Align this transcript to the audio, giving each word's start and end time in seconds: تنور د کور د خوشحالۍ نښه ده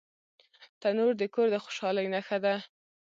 تنور 0.81 1.13
د 1.21 1.23
کور 1.33 1.47
د 1.51 1.55
خوشحالۍ 1.63 2.07
نښه 2.13 2.37
ده 2.45 2.55